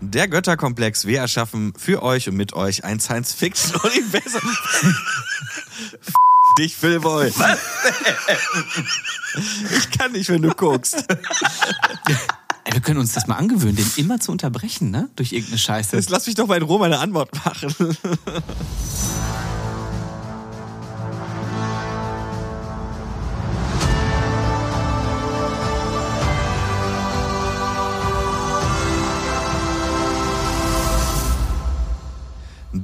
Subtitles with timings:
[0.00, 1.06] Der Götterkomplex.
[1.06, 4.42] Wir erschaffen für euch und mit euch ein Science-Fiction-Universum.
[6.58, 7.32] dich, Philboy.
[7.36, 7.58] Was?
[9.76, 11.04] ich kann nicht, wenn du guckst.
[12.70, 15.08] wir können uns das mal angewöhnen, den immer zu unterbrechen, ne?
[15.16, 15.96] Durch irgendeine Scheiße.
[15.96, 17.74] Jetzt lass mich doch mal in Ruhe meine Antwort machen.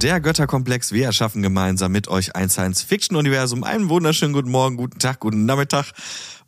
[0.03, 3.63] Der Götterkomplex, wir erschaffen gemeinsam mit euch ein Science-Fiction-Universum.
[3.63, 5.93] Einen wunderschönen guten Morgen, guten Tag, guten Nachmittag.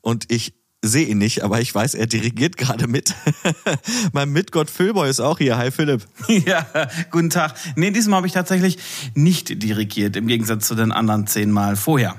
[0.01, 3.15] Und ich sehe ihn nicht, aber ich weiß, er dirigiert gerade mit.
[4.11, 5.57] mein Mitgott Philboy ist auch hier.
[5.57, 6.05] Hi Philipp.
[6.27, 6.67] Ja,
[7.11, 7.55] guten Tag.
[7.77, 8.77] Nee, diesmal habe ich tatsächlich
[9.13, 12.17] nicht dirigiert, im Gegensatz zu den anderen zehnmal vorher.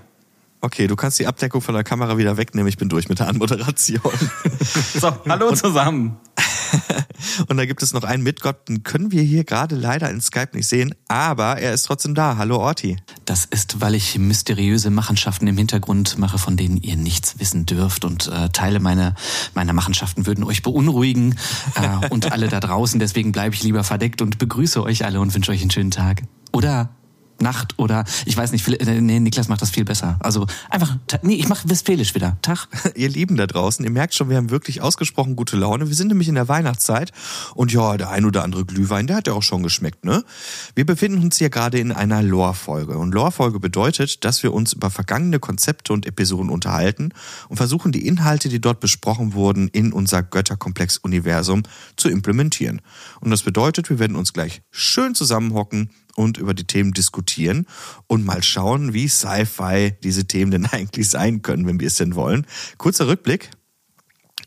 [0.63, 2.69] Okay, du kannst die Abdeckung von der Kamera wieder wegnehmen.
[2.69, 4.01] Ich bin durch mit der Anmoderation.
[4.99, 6.17] so, hallo zusammen.
[7.49, 10.51] Und da gibt es noch einen Mitgott, den können wir hier gerade leider in Skype
[10.53, 12.37] nicht sehen, aber er ist trotzdem da.
[12.37, 12.97] Hallo Orti.
[13.25, 18.05] Das ist, weil ich mysteriöse Machenschaften im Hintergrund mache, von denen ihr nichts wissen dürft.
[18.05, 19.15] Und äh, Teile meiner,
[19.55, 21.37] meiner Machenschaften würden euch beunruhigen
[21.75, 22.99] äh, und alle da draußen.
[23.01, 26.23] Deswegen bleibe ich lieber verdeckt und begrüße euch alle und wünsche euch einen schönen Tag.
[26.53, 26.96] Oder
[27.41, 30.17] Nacht oder ich weiß nicht, äh, nee, Niklas macht das viel besser.
[30.21, 32.37] Also einfach, nee, ich mache Westfälisch wieder.
[32.43, 32.69] Tag.
[32.95, 35.89] ihr Lieben da draußen, ihr merkt schon, wir haben wirklich ausgesprochen gute Laune.
[35.89, 37.13] Wir sind nämlich in der Weihnachtszeit
[37.55, 40.25] und ja, der ein oder andere Glühwein, der hat ja auch schon geschmeckt, ne?
[40.75, 44.91] Wir befinden uns hier gerade in einer Lore-Folge und Lore-Folge bedeutet, dass wir uns über
[44.91, 47.11] vergangene Konzepte und Episoden unterhalten
[47.49, 51.63] und versuchen, die Inhalte, die dort besprochen wurden, in unser Götterkomplex-Universum
[51.97, 52.81] zu implementieren.
[53.21, 57.67] Und das bedeutet, wir werden uns gleich schön zusammenhocken, und über die Themen diskutieren
[58.07, 62.15] und mal schauen, wie Sci-Fi diese Themen denn eigentlich sein können, wenn wir es denn
[62.15, 62.47] wollen.
[62.79, 63.51] Kurzer Rückblick.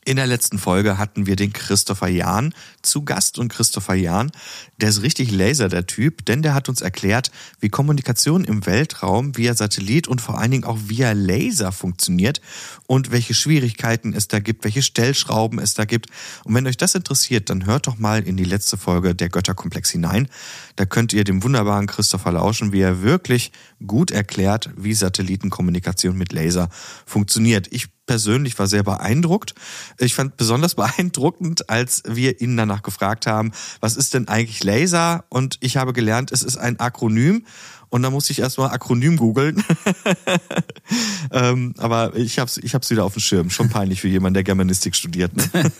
[0.06, 4.32] In der letzten Folge hatten wir den Christopher Jahn zu Gast und Christopher Jahn,
[4.80, 9.36] der ist richtig laser, der Typ, denn der hat uns erklärt, wie Kommunikation im Weltraum
[9.36, 12.40] via Satellit und vor allen Dingen auch via Laser funktioniert
[12.88, 16.08] und welche Schwierigkeiten es da gibt, welche Stellschrauben es da gibt.
[16.46, 19.90] Und wenn euch das interessiert, dann hört doch mal in die letzte Folge der Götterkomplex
[19.90, 20.30] hinein.
[20.78, 23.52] Da könnt ihr dem wunderbaren Christopher lauschen, wie er wirklich
[23.86, 26.70] gut erklärt, wie Satellitenkommunikation mit Laser
[27.06, 27.68] funktioniert.
[27.72, 29.54] Ich persönlich war sehr beeindruckt.
[30.00, 35.26] Ich fand besonders beeindruckend, als wir ihn danach gefragt haben, was ist denn eigentlich Laser?
[35.30, 37.46] Und ich habe gelernt, es ist ein Akronym.
[37.90, 39.64] Und da musste ich erstmal Akronym googeln.
[41.32, 43.50] ähm, aber ich hab's, ich hab's wieder auf dem Schirm.
[43.52, 45.36] Schon peinlich für jemanden, der Germanistik studiert.
[45.36, 45.46] Ne?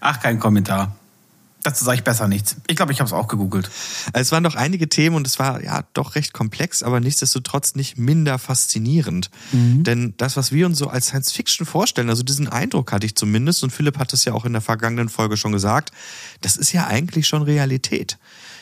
[0.00, 0.94] Ach, kein Kommentar.
[1.62, 2.56] Dazu sage ich besser nichts.
[2.66, 3.70] Ich glaube, ich habe es auch gegoogelt.
[4.12, 7.96] Es waren doch einige Themen und es war ja doch recht komplex, aber nichtsdestotrotz nicht
[7.98, 9.30] minder faszinierend.
[9.52, 9.84] Mhm.
[9.84, 13.14] Denn das, was wir uns so als Science Fiction vorstellen, also diesen Eindruck hatte ich
[13.14, 15.92] zumindest und Philipp hat es ja auch in der vergangenen Folge schon gesagt,
[16.40, 18.18] das ist ja eigentlich schon Realität.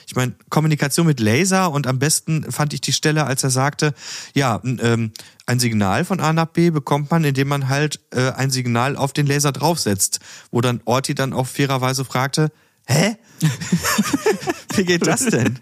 [0.06, 3.94] Ich meine, Kommunikation mit Laser und am besten fand ich die Stelle, als er sagte,
[4.34, 5.12] ja, ähm,
[5.46, 9.12] ein Signal von A nach B bekommt man, indem man halt äh, ein Signal auf
[9.12, 10.18] den Laser draufsetzt,
[10.50, 12.50] wo dann Orti dann auch fairerweise fragte,
[12.86, 13.16] hä?
[14.74, 15.58] Wie geht das denn?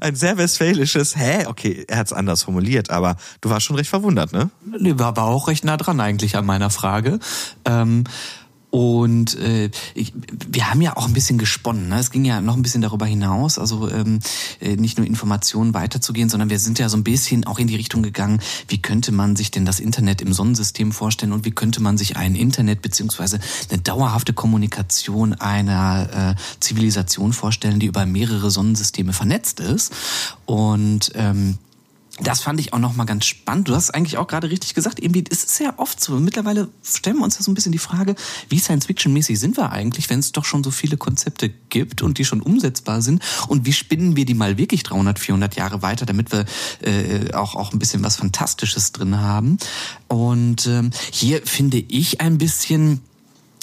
[0.00, 1.46] Ein sehr westfälisches Hä?
[1.46, 4.50] Okay, er hat es anders formuliert, aber du warst schon recht verwundert, ne?
[4.78, 7.18] Nee, war, war auch recht nah dran eigentlich an meiner Frage.
[7.64, 8.04] Ähm,
[8.72, 10.14] und äh, ich,
[10.48, 11.90] wir haben ja auch ein bisschen gesponnen.
[11.90, 11.98] Ne?
[11.98, 14.20] Es ging ja noch ein bisschen darüber hinaus, also ähm,
[14.60, 17.76] äh, nicht nur Informationen weiterzugehen, sondern wir sind ja so ein bisschen auch in die
[17.76, 21.82] Richtung gegangen, wie könnte man sich denn das Internet im Sonnensystem vorstellen und wie könnte
[21.82, 28.50] man sich ein Internet beziehungsweise eine dauerhafte Kommunikation einer äh, Zivilisation vorstellen, die über mehrere
[28.50, 29.92] Sonnensysteme vernetzt ist.
[30.46, 31.58] Und ähm,
[32.20, 33.68] das fand ich auch nochmal ganz spannend.
[33.68, 36.20] Du hast eigentlich auch gerade richtig gesagt, irgendwie ist es ja oft so.
[36.20, 38.16] Mittlerweile stellen wir uns ja so ein bisschen die Frage,
[38.50, 42.26] wie Science-Fiction-mäßig sind wir eigentlich, wenn es doch schon so viele Konzepte gibt und die
[42.26, 46.32] schon umsetzbar sind und wie spinnen wir die mal wirklich 300, 400 Jahre weiter, damit
[46.32, 46.44] wir
[46.82, 49.56] äh, auch, auch ein bisschen was Fantastisches drin haben.
[50.08, 53.00] Und ähm, hier finde ich ein bisschen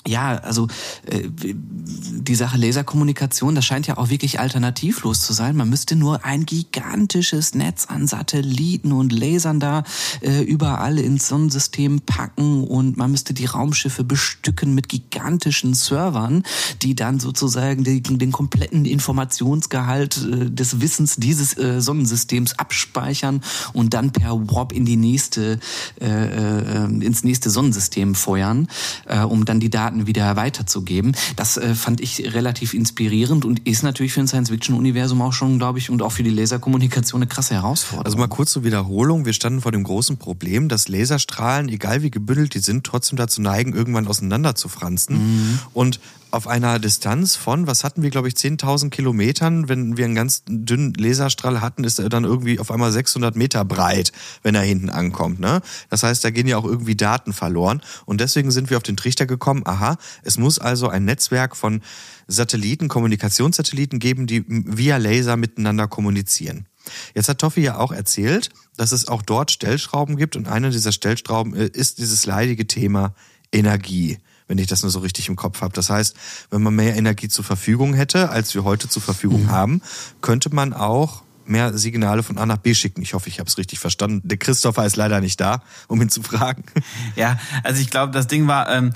[0.07, 0.67] ja, also
[1.05, 5.55] äh, die Sache Laserkommunikation, das scheint ja auch wirklich alternativlos zu sein.
[5.55, 9.83] Man müsste nur ein gigantisches Netz an Satelliten und Lasern da
[10.21, 16.43] äh, überall ins Sonnensystem packen und man müsste die Raumschiffe bestücken mit gigantischen Servern,
[16.81, 23.41] die dann sozusagen den, den kompletten Informationsgehalt äh, des Wissens dieses äh, Sonnensystems abspeichern
[23.73, 25.59] und dann per Warp in die nächste
[25.99, 28.67] äh, äh, ins nächste Sonnensystem feuern,
[29.05, 31.15] äh, um dann die Daten Daten wieder weiterzugeben.
[31.35, 35.79] Das äh, fand ich relativ inspirierend und ist natürlich für ein Science-Fiction-Universum auch schon, glaube
[35.79, 38.05] ich, und auch für die Laserkommunikation eine krasse Herausforderung.
[38.05, 39.25] Also mal kurz zur Wiederholung.
[39.25, 43.41] Wir standen vor dem großen Problem, dass Laserstrahlen, egal wie gebündelt die sind, trotzdem dazu
[43.41, 45.17] neigen, irgendwann auseinander zu franzen.
[45.17, 45.59] Mhm.
[45.73, 45.99] Und
[46.31, 49.69] auf einer Distanz von, was hatten wir, glaube ich, 10.000 Kilometern.
[49.69, 53.65] Wenn wir einen ganz dünnen Laserstrahl hatten, ist er dann irgendwie auf einmal 600 Meter
[53.65, 54.11] breit,
[54.43, 55.39] wenn er hinten ankommt.
[55.39, 55.61] Ne?
[55.89, 57.81] Das heißt, da gehen ja auch irgendwie Daten verloren.
[58.05, 61.81] Und deswegen sind wir auf den Trichter gekommen, aha, es muss also ein Netzwerk von
[62.27, 66.67] Satelliten, Kommunikationssatelliten geben, die via Laser miteinander kommunizieren.
[67.13, 70.91] Jetzt hat Toffi ja auch erzählt, dass es auch dort Stellschrauben gibt und einer dieser
[70.91, 73.13] Stellschrauben äh, ist dieses leidige Thema
[73.51, 75.73] Energie wenn ich das nur so richtig im Kopf habe.
[75.73, 76.15] Das heißt,
[76.49, 79.51] wenn man mehr Energie zur Verfügung hätte, als wir heute zur Verfügung mhm.
[79.51, 79.81] haben,
[80.21, 83.01] könnte man auch mehr Signale von A nach B schicken.
[83.01, 84.21] Ich hoffe, ich habe es richtig verstanden.
[84.27, 86.63] Der Christopher ist leider nicht da, um ihn zu fragen.
[87.15, 88.93] Ja, also ich glaube, das Ding war, ähm,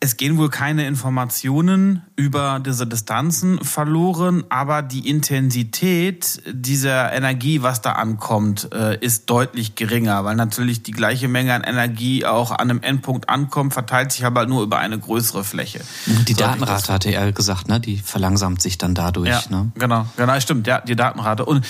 [0.00, 7.82] es gehen wohl keine Informationen über diese Distanzen verloren, aber die Intensität dieser Energie, was
[7.82, 12.70] da ankommt, äh, ist deutlich geringer, weil natürlich die gleiche Menge an Energie auch an
[12.70, 15.80] einem Endpunkt ankommt, verteilt sich aber nur über eine größere Fläche.
[16.06, 17.80] Die so Datenrate hatte er gesagt, ne?
[17.80, 19.28] Die verlangsamt sich dann dadurch.
[19.28, 19.72] Ja, ne?
[19.74, 21.44] genau, genau, stimmt, ja, die Datenrate.
[21.44, 21.66] Und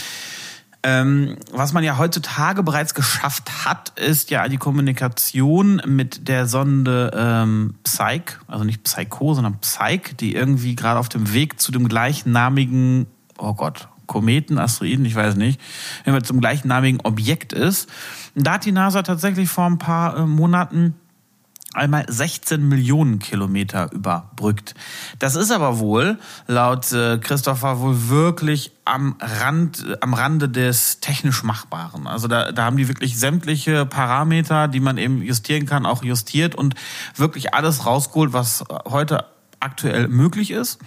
[0.85, 7.11] ähm, was man ja heutzutage bereits geschafft hat, ist ja die Kommunikation mit der Sonde
[7.15, 11.89] ähm, Psyche, also nicht Psycho, sondern Psyche, die irgendwie gerade auf dem Weg zu dem
[11.89, 13.07] gleichnamigen,
[13.39, 15.61] oh Gott, Kometen, Asteroiden, ich weiß nicht,
[16.05, 17.89] wenn man zum gleichnamigen Objekt ist.
[18.35, 20.95] da hat die NASA tatsächlich vor ein paar äh, Monaten
[21.79, 24.75] einmal 16 Millionen Kilometer überbrückt.
[25.19, 31.43] Das ist aber wohl, laut äh, Christopher, wohl wirklich am Rand, am Rande des technisch
[31.43, 32.07] Machbaren.
[32.07, 36.55] Also da, da haben die wirklich sämtliche Parameter, die man eben justieren kann, auch justiert
[36.55, 36.75] und
[37.17, 39.25] wirklich alles rausgeholt, was heute
[39.61, 40.79] aktuell möglich ist.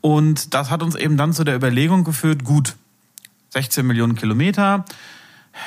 [0.00, 2.76] Und das hat uns eben dann zu der Überlegung geführt, gut,
[3.50, 4.84] 16 Millionen Kilometer,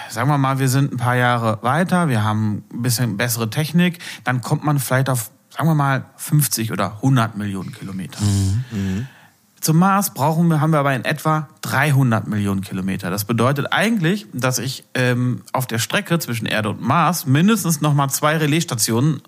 [0.10, 4.00] sagen wir mal, wir sind ein paar Jahre weiter, wir haben ein bisschen bessere Technik,
[4.24, 8.22] dann kommt man vielleicht auf, sagen wir mal, 50 oder 100 Millionen Kilometer.
[8.22, 8.64] Mhm.
[8.72, 9.08] Mhm.
[9.64, 13.10] Zum Mars brauchen wir, haben wir aber in etwa 300 Millionen Kilometer.
[13.10, 18.10] Das bedeutet eigentlich, dass ich ähm, auf der Strecke zwischen Erde und Mars mindestens nochmal
[18.10, 19.22] zwei Relaisstationen,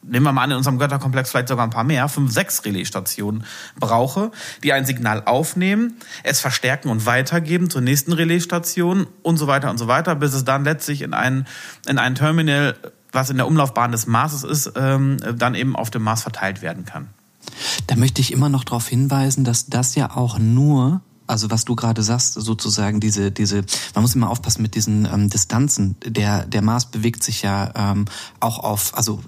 [0.00, 3.44] nehmen wir mal an, in unserem Götterkomplex vielleicht sogar ein paar mehr, fünf, sechs Relaisstationen
[3.78, 4.30] brauche,
[4.62, 9.76] die ein Signal aufnehmen, es verstärken und weitergeben zur nächsten Relaisstation und so weiter und
[9.76, 11.46] so weiter, bis es dann letztlich in ein,
[11.86, 12.76] in ein Terminal,
[13.12, 16.86] was in der Umlaufbahn des Marses ist, ähm, dann eben auf dem Mars verteilt werden
[16.86, 17.10] kann.
[17.90, 21.76] Da möchte ich immer noch darauf hinweisen, dass das ja auch nur also was du
[21.76, 25.96] gerade sagst, sozusagen diese, diese, man muss immer aufpassen mit diesen ähm, Distanzen.
[26.04, 28.06] Der, der Mars bewegt sich ja ähm,
[28.40, 29.20] auch auf, also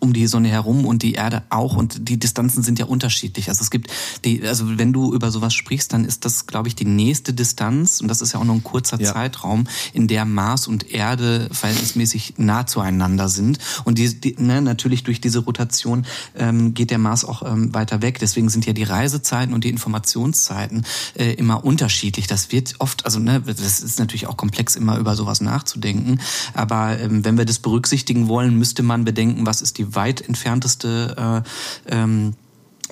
[0.00, 3.48] um die Sonne herum und die Erde auch und die Distanzen sind ja unterschiedlich.
[3.48, 3.90] Also es gibt
[4.24, 8.00] die, also wenn du über sowas sprichst, dann ist das, glaube ich, die nächste Distanz
[8.00, 9.12] und das ist ja auch nur ein kurzer ja.
[9.12, 13.58] Zeitraum, in der Mars und Erde verhältnismäßig nah zueinander sind.
[13.84, 16.06] Und die, die ne, natürlich durch diese Rotation
[16.36, 18.18] ähm, geht der Mars auch ähm, weiter weg.
[18.18, 20.84] Deswegen sind ja die Reisezeiten und die Informationszeiten
[21.20, 22.26] äh, immer unterschiedlich.
[22.26, 26.20] Das wird oft, also ne, das ist natürlich auch komplex, immer über sowas nachzudenken.
[26.54, 31.44] Aber ähm, wenn wir das berücksichtigen wollen, müsste man bedenken, was ist die weit entfernteste
[31.86, 32.34] äh, ähm,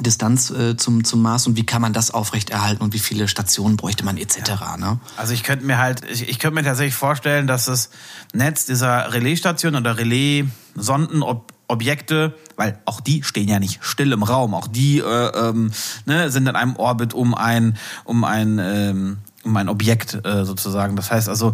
[0.01, 3.77] Distanz äh, zum, zum Mars und wie kann man das aufrechterhalten und wie viele Stationen
[3.77, 4.39] bräuchte man etc.
[4.49, 4.77] Ja.
[4.77, 5.01] Ne?
[5.17, 7.91] Also ich könnte mir halt, ich, ich könnte mir tatsächlich vorstellen, dass das
[8.33, 14.23] Netz dieser Relaisstation oder Relais-Sonden, ob Objekte, weil auch die stehen ja nicht still im
[14.23, 15.71] Raum, auch die äh, ähm,
[16.07, 20.97] ne, sind in einem Orbit um ein um ein ähm, um ein Objekt äh, sozusagen.
[20.97, 21.53] Das heißt also,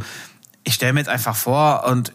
[0.63, 2.13] ich stelle mir jetzt einfach vor und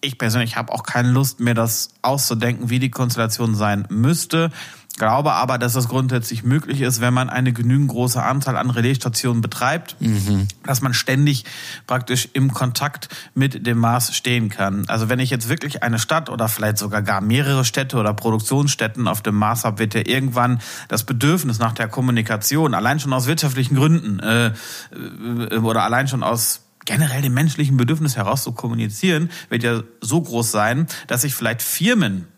[0.00, 4.50] ich persönlich habe auch keine Lust, mir das auszudenken, wie die Konstellation sein müsste.
[4.96, 9.42] Glaube aber, dass es grundsätzlich möglich ist, wenn man eine genügend große Anzahl an Relaisstationen
[9.42, 10.46] betreibt, mhm.
[10.62, 11.44] dass man ständig
[11.88, 14.84] praktisch im Kontakt mit dem Mars stehen kann.
[14.86, 19.08] Also wenn ich jetzt wirklich eine Stadt oder vielleicht sogar gar mehrere Städte oder Produktionsstätten
[19.08, 23.26] auf dem Mars habe, wird ja irgendwann das Bedürfnis nach der Kommunikation, allein schon aus
[23.26, 24.52] wirtschaftlichen Gründen äh,
[24.92, 30.20] äh oder allein schon aus generell dem menschlichen Bedürfnis heraus zu kommunizieren, wird ja so
[30.20, 32.28] groß sein, dass sich vielleicht Firmen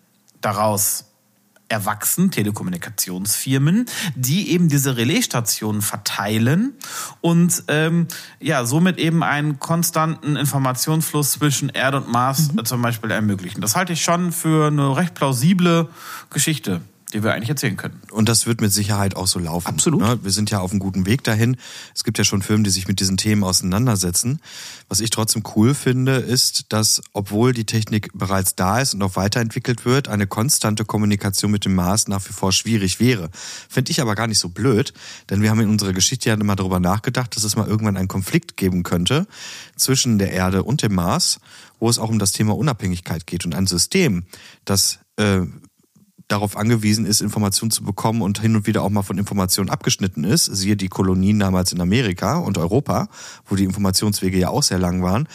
[0.41, 1.06] daraus
[1.69, 6.75] erwachsen, Telekommunikationsfirmen, die eben diese Relaisstationen verteilen
[7.21, 8.07] und ähm,
[8.41, 12.65] ja somit eben einen konstanten Informationsfluss zwischen Erde und Mars mhm.
[12.65, 13.61] zum Beispiel ermöglichen.
[13.61, 15.89] Das halte ich schon für eine recht plausible
[16.31, 16.81] Geschichte
[17.13, 18.01] die wir eigentlich erzählen können.
[18.11, 19.69] Und das wird mit Sicherheit auch so laufen.
[19.69, 20.01] Absolut.
[20.01, 20.19] Ne?
[20.23, 21.57] Wir sind ja auf einem guten Weg dahin.
[21.95, 24.41] Es gibt ja schon Firmen, die sich mit diesen Themen auseinandersetzen.
[24.89, 29.15] Was ich trotzdem cool finde, ist, dass obwohl die Technik bereits da ist und auch
[29.15, 33.31] weiterentwickelt wird, eine konstante Kommunikation mit dem Mars nach wie vor schwierig wäre.
[33.69, 34.93] Finde ich aber gar nicht so blöd,
[35.31, 38.09] denn wir haben in unserer Geschichte ja immer darüber nachgedacht, dass es mal irgendwann einen
[38.09, 39.29] Konflikt geben könnte
[39.77, 41.39] zwischen der Erde und dem Mars,
[41.79, 44.25] wo es auch um das Thema Unabhängigkeit geht und ein System,
[44.65, 45.43] das äh,
[46.29, 50.25] darauf angewiesen ist, Informationen zu bekommen und hin und wieder auch mal von Informationen abgeschnitten
[50.25, 53.09] ist, siehe die Kolonien damals in Amerika und Europa,
[53.47, 55.29] wo die Informationswege ja auch sehr lang waren,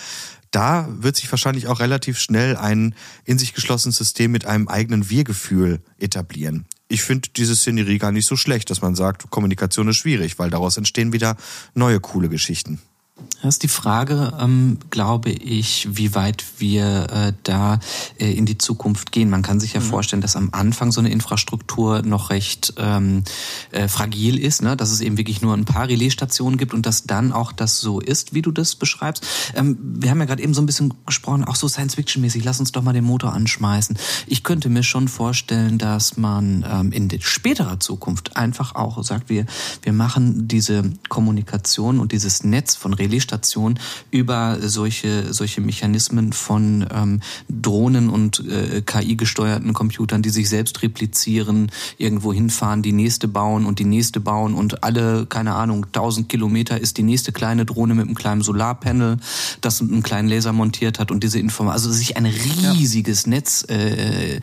[0.51, 2.93] da wird sich wahrscheinlich auch relativ schnell ein
[3.23, 6.65] in sich geschlossenes System mit einem eigenen Wir-Gefühl etablieren.
[6.89, 10.49] Ich finde diese Szenerie gar nicht so schlecht, dass man sagt, Kommunikation ist schwierig, weil
[10.49, 11.37] daraus entstehen wieder
[11.73, 12.81] neue coole Geschichten.
[13.41, 17.79] Das ist die Frage, ähm, glaube ich, wie weit wir äh, da
[18.19, 19.29] äh, in die Zukunft gehen.
[19.31, 19.85] Man kann sich ja mhm.
[19.85, 23.23] vorstellen, dass am Anfang so eine Infrastruktur noch recht ähm,
[23.71, 24.77] äh, fragil ist, ne?
[24.77, 27.99] dass es eben wirklich nur ein paar Relaisstationen gibt und dass dann auch das so
[27.99, 29.25] ist, wie du das beschreibst.
[29.55, 32.71] Ähm, wir haben ja gerade eben so ein bisschen gesprochen, auch so Science-Fiction-mäßig, lass uns
[32.71, 33.97] doch mal den Motor anschmeißen.
[34.27, 39.47] Ich könnte mir schon vorstellen, dass man ähm, in späterer Zukunft einfach auch sagt, wir,
[39.81, 43.77] wir machen diese Kommunikation und dieses Netz von Relaisstationen Relaisstation
[44.09, 51.71] über solche, solche Mechanismen von ähm, Drohnen und äh, KI-gesteuerten Computern, die sich selbst replizieren,
[51.97, 56.79] irgendwo hinfahren, die nächste bauen und die nächste bauen und alle, keine Ahnung, 1000 Kilometer
[56.79, 59.17] ist die nächste kleine Drohne mit einem kleinen Solarpanel,
[59.59, 63.27] das einen kleinen Laser montiert hat und diese Information, also sich ein riesiges.
[63.27, 64.39] Netz äh, äh,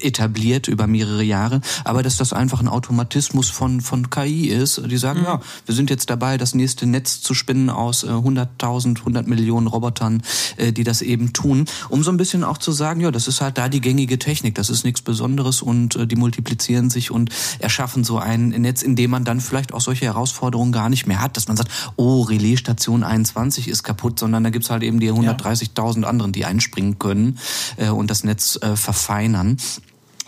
[0.00, 4.80] etabliert über mehrere Jahre, aber dass das einfach ein Automatismus von, von KI ist.
[4.90, 5.26] Die sagen, mhm.
[5.26, 9.66] ja, wir sind jetzt dabei, das nächste Netz zu spinnen aus äh, 100.000, 100 Millionen
[9.66, 10.22] Robotern,
[10.56, 13.40] äh, die das eben tun, um so ein bisschen auch zu sagen, ja, das ist
[13.40, 17.30] halt da die gängige Technik, das ist nichts Besonderes und äh, die multiplizieren sich und
[17.58, 21.20] erschaffen so ein Netz, in dem man dann vielleicht auch solche Herausforderungen gar nicht mehr
[21.20, 25.10] hat, dass man sagt, oh, Relaisstation 21 ist kaputt, sondern da gibt's halt eben die
[25.10, 27.38] 130.000 anderen, die einspringen können
[27.76, 29.56] äh, und das Netz äh, verfeinern.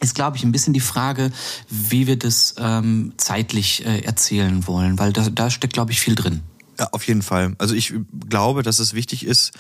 [0.01, 1.31] Ist, glaube ich, ein bisschen die Frage,
[1.69, 6.17] wie wir das ähm, zeitlich äh, erzählen wollen, weil da, da steckt, glaube ich, viel
[6.17, 6.43] drin.
[6.79, 7.55] Ja, auf jeden Fall.
[7.59, 7.93] Also ich
[8.29, 9.53] glaube, dass es wichtig ist,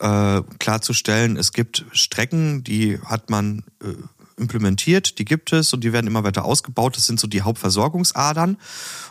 [0.00, 3.92] äh, klarzustellen, es gibt Strecken, die hat man äh,
[4.38, 6.96] implementiert, die gibt es und die werden immer weiter ausgebaut.
[6.96, 8.56] Das sind so die Hauptversorgungsadern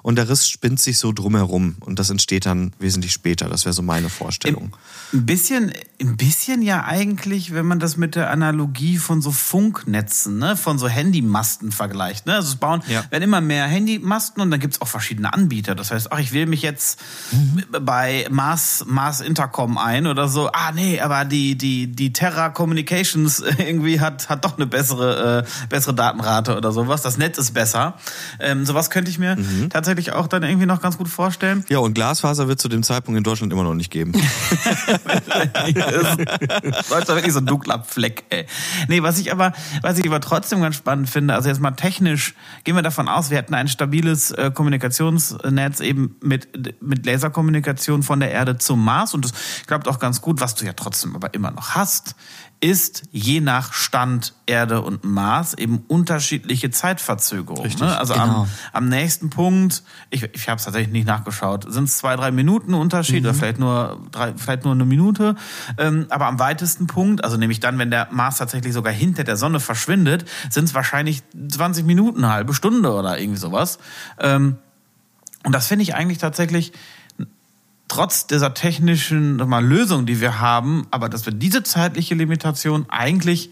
[0.04, 3.50] und der Riss spinnt sich so drumherum und das entsteht dann wesentlich später.
[3.50, 4.76] Das wäre so meine Vorstellung.
[5.14, 10.38] Ein bisschen, ein bisschen ja eigentlich, wenn man das mit der Analogie von so Funknetzen,
[10.38, 12.26] ne, von so Handymasten vergleicht.
[12.26, 12.36] Ne?
[12.36, 13.10] Also es bauen, ja.
[13.10, 15.76] werden immer mehr Handymasten und dann gibt's auch verschiedene Anbieter.
[15.76, 17.00] Das heißt, ach, ich wähle mich jetzt
[17.32, 17.64] mhm.
[17.86, 20.50] bei Mars, Mars Intercom ein oder so.
[20.52, 25.44] Ah, nee, aber die, die, die Terra Communications irgendwie hat, hat doch eine bessere, äh,
[25.70, 27.02] bessere Datenrate oder sowas.
[27.02, 27.96] Das Netz ist besser.
[28.40, 29.70] Ähm, sowas könnte ich mir mhm.
[29.70, 31.66] tatsächlich auch dann irgendwie noch ganz gut vorstellen.
[31.70, 34.14] Ja, und Glasfaser wird zu dem Zeitpunkt in Deutschland immer noch nicht geben.
[36.90, 38.46] Deutschland wirklich so ein dunkler Fleck, ey.
[38.88, 42.36] Nee, was ich aber, was ich aber trotzdem ganz spannend finde, also jetzt mal technisch,
[42.64, 48.20] gehen wir davon aus, wir hätten ein stabiles äh, Kommunikationsnetz eben mit, mit Laserkommunikation von
[48.20, 49.34] der Erde zum Mars und das
[49.66, 52.16] klappt auch ganz gut, was du ja trotzdem aber immer noch hast,
[52.60, 57.78] ist je nach Stand Erde und Mars eben unterschiedliche Zeitverzögerungen.
[57.80, 57.98] Ne?
[57.98, 58.42] Also genau.
[58.42, 62.32] am, am nächsten Punkt, ich, ich habe es tatsächlich nicht nachgeschaut, sind es zwei, drei
[62.32, 63.30] Minuten Unterschied mhm.
[63.30, 65.36] oder vielleicht nur drei, vielleicht nur eine Minute.
[65.78, 69.38] Ähm, aber am weitesten Punkt, also nämlich dann, wenn der Mars tatsächlich sogar hinter der
[69.38, 73.78] Sonne verschwindet, sind es wahrscheinlich 20 Minuten, eine halbe Stunde oder irgendwie sowas.
[74.20, 74.58] Ähm,
[75.44, 76.74] und das finde ich eigentlich tatsächlich
[77.88, 83.52] trotz dieser technischen mal, Lösung, die wir haben, aber dass wir diese zeitliche Limitation eigentlich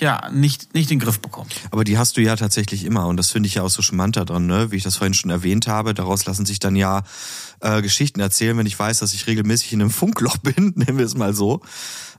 [0.00, 1.50] ja nicht nicht in den Griff bekommen.
[1.70, 4.16] Aber die hast du ja tatsächlich immer und das finde ich ja auch so charmant
[4.16, 4.70] daran, ne?
[4.70, 7.02] Wie ich das vorhin schon erwähnt habe, daraus lassen sich dann ja
[7.60, 11.06] äh, Geschichten erzählen, wenn ich weiß, dass ich regelmäßig in einem Funkloch bin, nennen wir
[11.06, 11.60] es mal so.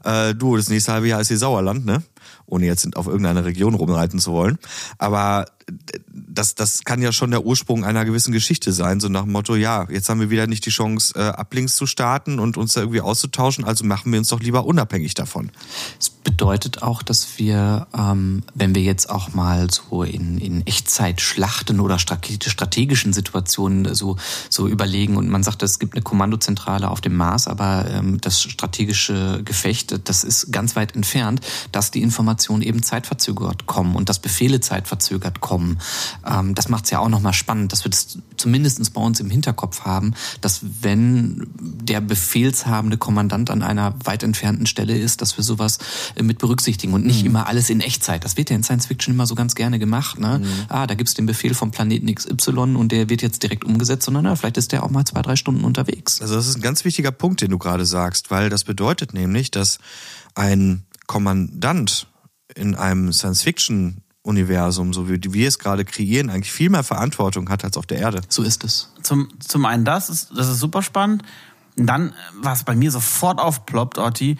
[0.03, 2.03] Äh, du, das nächste halbe Jahr ist hier Sauerland, ne?
[2.45, 4.57] Ohne jetzt auf irgendeine Region rumreiten zu wollen.
[4.97, 5.45] Aber
[6.11, 9.55] das, das kann ja schon der Ursprung einer gewissen Geschichte sein, so nach dem Motto,
[9.55, 12.81] ja, jetzt haben wir wieder nicht die Chance, äh, Ablinks zu starten und uns da
[12.81, 15.51] irgendwie auszutauschen, also machen wir uns doch lieber unabhängig davon.
[16.39, 21.99] Bedeutet auch, dass wir, ähm, wenn wir jetzt auch mal so in, in Echtzeit-Schlachten oder
[21.99, 24.15] strategischen Situationen so,
[24.49, 28.41] so überlegen und man sagt, es gibt eine Kommandozentrale auf dem Mars, aber ähm, das
[28.41, 31.41] strategische Gefecht, das ist ganz weit entfernt,
[31.73, 35.79] dass die Informationen eben zeitverzögert kommen und dass Befehle zeitverzögert kommen.
[36.25, 39.29] Ähm, das macht es ja auch nochmal spannend, dass wir das zumindest bei uns im
[39.29, 45.43] Hinterkopf haben, dass wenn der befehlshabende Kommandant an einer weit entfernten Stelle ist, dass wir
[45.43, 45.79] sowas
[46.15, 47.31] äh, mit berücksichtigen und nicht mhm.
[47.31, 48.23] immer alles in Echtzeit.
[48.23, 50.17] Das wird ja in Science Fiction immer so ganz gerne gemacht.
[50.17, 50.39] Ne?
[50.39, 50.45] Mhm.
[50.69, 54.23] Ah, da gibt's den Befehl vom Planeten XY und der wird jetzt direkt umgesetzt, sondern
[54.23, 56.21] na, vielleicht ist der auch mal zwei, drei Stunden unterwegs.
[56.21, 59.51] Also das ist ein ganz wichtiger Punkt, den du gerade sagst, weil das bedeutet nämlich,
[59.51, 59.79] dass
[60.35, 62.07] ein Kommandant
[62.55, 67.63] in einem Science-Fiction Universum, so wie wir es gerade kreieren, eigentlich viel mehr Verantwortung hat
[67.63, 68.21] als auf der Erde.
[68.29, 68.93] So ist es.
[69.01, 71.23] Zum, zum einen das, ist, das ist super spannend.
[71.77, 74.37] Und dann, was bei mir sofort aufploppt, Orti,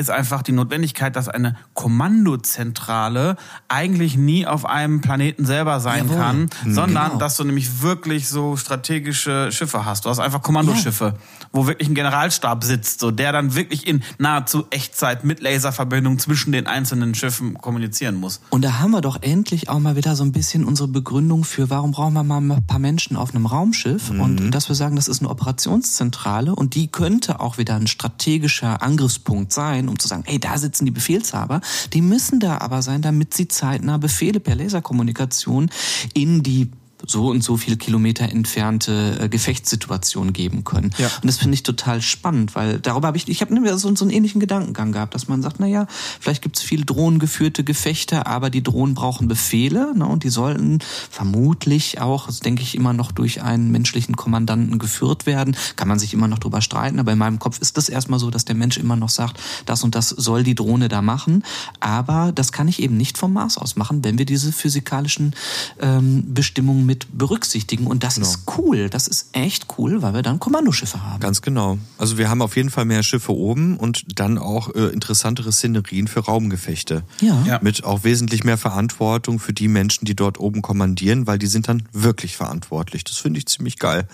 [0.00, 3.36] ist einfach die Notwendigkeit, dass eine Kommandozentrale
[3.68, 6.16] eigentlich nie auf einem Planeten selber sein Jawohl.
[6.16, 6.74] kann, Mhm.
[6.74, 7.18] sondern Genau.
[7.18, 10.04] dass du nämlich wirklich so strategische Schiffe hast.
[10.04, 11.14] Du hast einfach Kommandoschiffe,
[11.52, 16.52] wo wirklich ein Generalstab sitzt, so der dann wirklich in nahezu Echtzeit mit Laserverbindung zwischen
[16.52, 18.40] den einzelnen Schiffen kommunizieren muss.
[18.50, 21.70] Und da haben wir doch endlich auch mal wieder so ein bisschen unsere Begründung für,
[21.70, 25.08] warum brauchen wir mal ein paar Menschen auf einem Raumschiff und dass wir sagen, das
[25.08, 30.24] ist eine Operationszentrale und die könnte auch wieder ein strategischer Angriffspunkt sein, um zu sagen,
[30.26, 31.60] ey, da sitzen die Befehlshaber.
[31.92, 35.70] Die müssen da aber sein, damit sie zeitnah Befehle per Laserkommunikation
[36.14, 36.70] in die
[37.06, 40.90] so und so viele Kilometer entfernte äh, Gefechtssituation geben können.
[40.98, 41.06] Ja.
[41.06, 44.04] Und das finde ich total spannend, weil darüber habe ich, ich habe nämlich so, so
[44.04, 45.86] einen ähnlichen Gedankengang gehabt, dass man sagt, na ja,
[46.20, 50.78] vielleicht gibt es viele drohnengeführte Gefechte, aber die Drohnen brauchen Befehle ne, und die sollten
[51.10, 55.56] vermutlich auch, das denke ich, immer noch durch einen menschlichen Kommandanten geführt werden.
[55.76, 58.30] Kann man sich immer noch drüber streiten, aber in meinem Kopf ist das erstmal so,
[58.30, 61.44] dass der Mensch immer noch sagt, das und das soll die Drohne da machen.
[61.80, 65.34] Aber das kann ich eben nicht vom Mars aus machen, wenn wir diese physikalischen
[65.80, 67.86] ähm, Bestimmungen mit berücksichtigen.
[67.86, 68.90] Und das ist cool.
[68.90, 71.20] Das ist echt cool, weil wir dann Kommandoschiffe haben.
[71.20, 71.78] Ganz genau.
[71.98, 76.08] Also wir haben auf jeden Fall mehr Schiffe oben und dann auch äh, interessantere Szenerien
[76.08, 77.04] für Raumgefechte.
[77.20, 77.44] Ja.
[77.46, 77.60] Ja.
[77.62, 81.68] Mit auch wesentlich mehr Verantwortung für die Menschen, die dort oben kommandieren, weil die sind
[81.68, 83.04] dann wirklich verantwortlich.
[83.04, 84.08] Das finde ich ziemlich geil.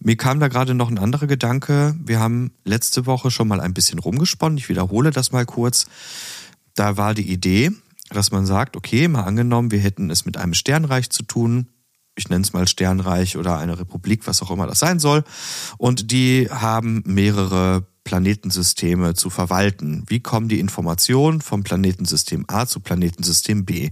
[0.00, 1.94] Mir kam da gerade noch ein anderer Gedanke.
[2.02, 4.56] Wir haben letzte Woche schon mal ein bisschen rumgesponnen.
[4.56, 5.84] Ich wiederhole das mal kurz.
[6.74, 7.72] Da war die Idee,
[8.08, 11.66] dass man sagt, okay, mal angenommen, wir hätten es mit einem Sternreich zu tun.
[12.16, 15.22] Ich nenne es mal Sternreich oder eine Republik, was auch immer das sein soll.
[15.78, 20.04] Und die haben mehrere Planetensysteme zu verwalten.
[20.06, 23.90] Wie kommen die Informationen vom Planetensystem A zu Planetensystem B?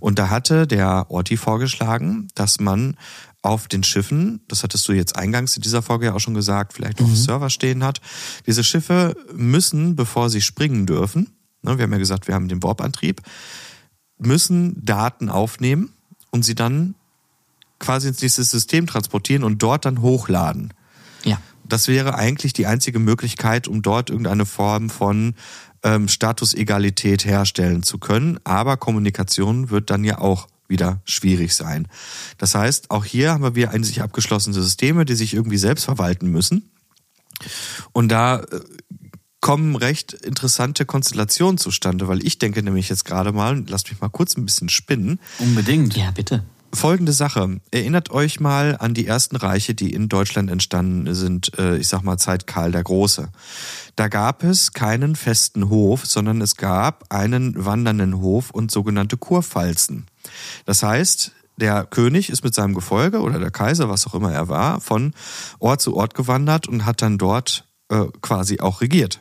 [0.00, 2.96] Und da hatte der Orti vorgeschlagen, dass man
[3.40, 6.72] auf den Schiffen, das hattest du jetzt eingangs in dieser Folge ja auch schon gesagt,
[6.72, 8.00] vielleicht noch auf Server stehen hat.
[8.46, 11.30] Diese Schiffe müssen, bevor sie springen dürfen,
[11.62, 13.22] ne, wir haben ja gesagt, wir haben den Warp-Antrieb,
[14.18, 15.92] müssen Daten aufnehmen
[16.30, 16.94] und sie dann
[17.82, 20.72] quasi ins nächste System transportieren und dort dann hochladen.
[21.24, 21.38] Ja.
[21.64, 25.34] Das wäre eigentlich die einzige Möglichkeit, um dort irgendeine Form von
[25.82, 28.38] ähm, Statusegalität herstellen zu können.
[28.44, 31.86] Aber Kommunikation wird dann ja auch wieder schwierig sein.
[32.38, 35.84] Das heißt, auch hier haben wir wieder ein sich abgeschlossene Systeme, die sich irgendwie selbst
[35.84, 36.70] verwalten müssen.
[37.92, 38.60] Und da äh,
[39.40, 44.08] kommen recht interessante Konstellationen zustande, weil ich denke nämlich jetzt gerade mal, lasst mich mal
[44.08, 45.96] kurz ein bisschen spinnen, Unbedingt.
[45.96, 46.44] Ja, bitte.
[46.74, 47.60] Folgende Sache.
[47.70, 52.02] Erinnert euch mal an die ersten Reiche, die in Deutschland entstanden sind, äh, ich sag
[52.02, 53.28] mal Zeit Karl der Große.
[53.94, 60.06] Da gab es keinen festen Hof, sondern es gab einen wandernden Hof und sogenannte Kurpfalzen.
[60.64, 64.48] Das heißt, der König ist mit seinem Gefolge oder der Kaiser, was auch immer er
[64.48, 65.12] war, von
[65.58, 69.20] Ort zu Ort gewandert und hat dann dort äh, quasi auch regiert.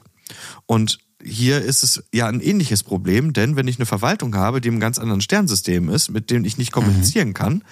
[0.66, 4.68] Und hier ist es ja ein ähnliches Problem, denn wenn ich eine Verwaltung habe, die
[4.68, 7.64] im ganz anderen Sternsystem ist, mit dem ich nicht kommunizieren kann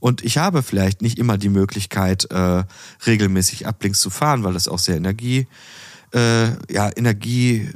[0.00, 2.64] und ich habe vielleicht nicht immer die Möglichkeit, äh,
[3.06, 5.46] regelmäßig ablinks zu fahren, weil das auch sehr Energie,
[6.12, 7.68] äh, ja, Energie,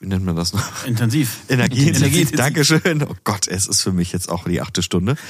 [0.00, 0.84] wie nennt man das noch?
[0.86, 1.38] Intensiv.
[1.48, 2.02] Energieintensiv.
[2.02, 2.36] Energieintensiv.
[2.36, 3.02] Dankeschön.
[3.02, 5.16] Oh Gott, es ist für mich jetzt auch die achte Stunde.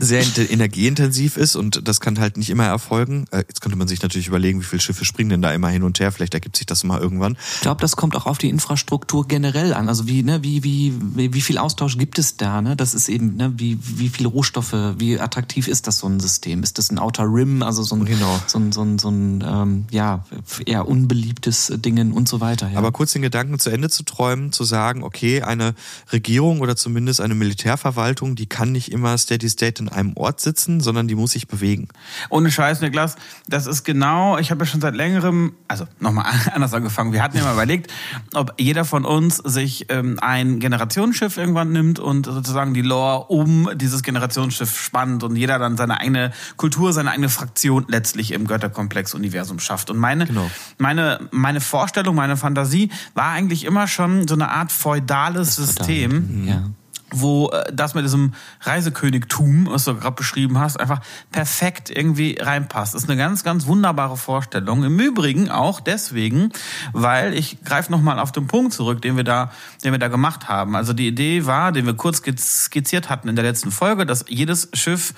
[0.00, 3.26] Sehr int- energieintensiv ist und das kann halt nicht immer erfolgen.
[3.30, 5.82] Äh, Jetzt könnte man sich natürlich überlegen, wie viele Schiffe springen denn da immer hin
[5.82, 6.12] und her.
[6.12, 7.36] Vielleicht ergibt sich das mal irgendwann.
[7.56, 9.88] Ich glaube, das kommt auch auf die Infrastruktur generell an.
[9.88, 12.60] Also wie, ne, wie, wie wie viel Austausch gibt es da?
[12.62, 12.76] Ne?
[12.76, 16.62] Das ist eben, ne, wie, wie viele Rohstoffe, wie attraktiv ist das so ein System?
[16.62, 18.40] Ist das ein Outer Rim, also so ein, Genau.
[18.46, 20.24] so ein, so ein, so ein ähm, ja,
[20.66, 22.70] eher unbeliebtes Dingen und so weiter.
[22.70, 22.78] Ja.
[22.78, 25.74] Aber kurz den Gedanken zu Ende zu träumen, zu sagen, okay, eine
[26.12, 30.80] Regierung oder zumindest eine Militärverwaltung, die kann nicht immer steady state in einem Ort sitzen,
[30.80, 31.88] sondern die muss sich bewegen.
[32.28, 36.74] Ohne Scheiß, Niklas, das ist genau, ich habe ja schon seit längerem, also nochmal anders
[36.74, 37.92] angefangen, wir hatten ja mal überlegt,
[38.34, 43.70] ob jeder von uns sich ähm, ein Generationsschiff irgendwann nimmt und sozusagen die Lore um
[43.74, 49.58] dieses Generationsschiff spannt und jeder dann seine eigene Kultur, seine eigene Fraktion letztlich im Götterkomplex-Universum
[49.58, 49.90] schafft.
[49.90, 50.50] Und meine, Genau.
[50.78, 56.62] meine, meine Vorstellung, meine Fantasie war eigentlich immer schon so eine Art feudales System ja.
[57.10, 61.00] Wo äh, das mit diesem Reisekönigtum, was du gerade beschrieben hast, einfach
[61.32, 62.94] perfekt irgendwie reinpasst.
[62.94, 64.84] Das ist eine ganz, ganz wunderbare Vorstellung.
[64.84, 66.50] Im Übrigen auch deswegen,
[66.92, 69.50] weil ich greife nochmal auf den Punkt zurück, den wir da,
[69.84, 70.76] den wir da gemacht haben.
[70.76, 74.68] Also die Idee war, den wir kurz skizziert hatten in der letzten Folge, dass jedes
[74.74, 75.14] Schiff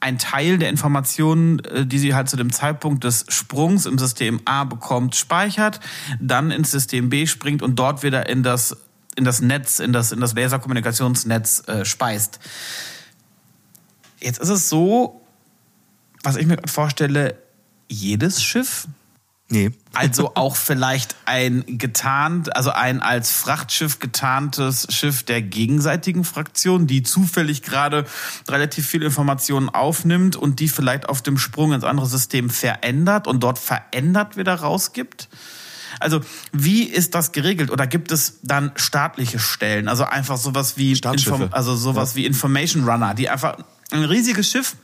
[0.00, 4.40] ein Teil der Informationen, äh, die sie halt zu dem Zeitpunkt des Sprungs im System
[4.44, 5.80] A bekommt, speichert,
[6.20, 8.76] dann ins System B springt und dort wieder in das
[9.16, 12.38] in das Netz, in das in das Laserkommunikationsnetz äh, speist.
[14.20, 15.20] Jetzt ist es so,
[16.22, 17.36] was ich mir gerade vorstelle,
[17.88, 18.88] jedes Schiff
[19.48, 19.70] Nee.
[19.92, 27.02] Also auch vielleicht ein getarnt, also ein als Frachtschiff getarntes Schiff der gegenseitigen Fraktion, die
[27.02, 28.06] zufällig gerade
[28.48, 33.42] relativ viel Informationen aufnimmt und die vielleicht auf dem Sprung ins andere System verändert und
[33.42, 35.28] dort verändert wieder rausgibt.
[36.00, 36.20] Also
[36.52, 37.70] wie ist das geregelt?
[37.70, 39.88] Oder gibt es dann staatliche Stellen?
[39.88, 41.48] Also einfach sowas wie Staatsschiffe.
[41.52, 42.16] also sowas Ja.
[42.16, 43.56] wie Information Runner, die einfach
[43.90, 44.76] ein riesiges Schiff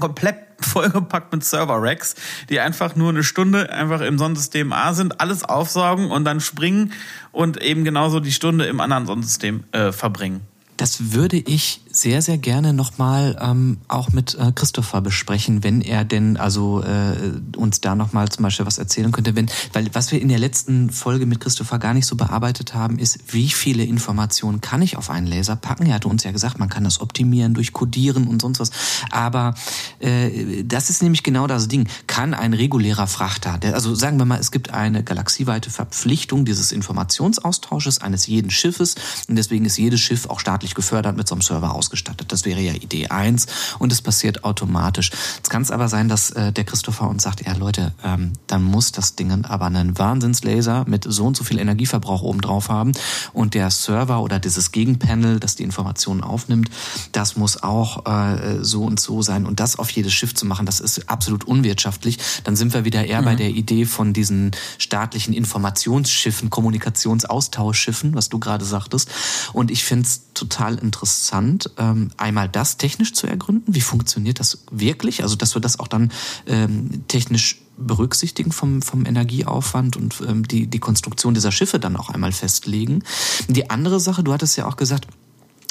[0.00, 2.14] komplett vollgepackt mit Server-Racks,
[2.48, 6.92] die einfach nur eine Stunde einfach im Sonnensystem A sind, alles aufsaugen und dann springen
[7.32, 10.42] und eben genauso die Stunde im anderen Sonnensystem äh, verbringen.
[10.76, 16.04] Das würde ich sehr, sehr gerne nochmal ähm, auch mit äh, Christopher besprechen, wenn er
[16.04, 19.34] denn also äh, uns da nochmal zum Beispiel was erzählen könnte.
[19.34, 22.98] Wenn, weil was wir in der letzten Folge mit Christopher gar nicht so bearbeitet haben,
[22.98, 25.86] ist, wie viele Informationen kann ich auf einen Laser packen?
[25.86, 28.70] Er hatte uns ja gesagt, man kann das optimieren durch Codieren und sonst was.
[29.10, 29.54] Aber
[30.00, 31.88] äh, das ist nämlich genau das Ding.
[32.06, 36.72] Kann ein regulärer Frachter, der, also sagen wir mal, es gibt eine galaxieweite Verpflichtung dieses
[36.72, 38.96] Informationsaustausches eines jeden Schiffes
[39.28, 42.32] und deswegen ist jedes Schiff auch staatlich gefördert mit so einem Server ausgestattet.
[42.32, 43.46] Das wäre ja Idee eins
[43.78, 45.10] und es passiert automatisch.
[45.36, 48.62] Jetzt kann es aber sein, dass äh, der Christopher uns sagt, ja Leute, ähm, dann
[48.62, 52.92] muss das Ding aber einen Wahnsinnslaser mit so und so viel Energieverbrauch oben drauf haben
[53.32, 56.70] und der Server oder dieses Gegenpanel, das die Informationen aufnimmt,
[57.12, 60.66] das muss auch äh, so und so sein und das auf jedes Schiff zu machen,
[60.66, 62.18] das ist absolut unwirtschaftlich.
[62.44, 68.38] Dann sind wir wieder eher bei der Idee von diesen staatlichen Informationsschiffen, Kommunikationsaustauschschiffen, was du
[68.38, 69.10] gerade sagtest.
[69.52, 73.74] Und ich finde es total interessant, ähm, einmal das technisch zu ergründen.
[73.74, 75.22] Wie funktioniert das wirklich?
[75.22, 76.10] Also, dass wir das auch dann
[76.46, 82.08] ähm, technisch berücksichtigen vom, vom Energieaufwand und ähm, die, die Konstruktion dieser Schiffe dann auch
[82.08, 83.02] einmal festlegen.
[83.48, 85.06] Die andere Sache, du hattest ja auch gesagt,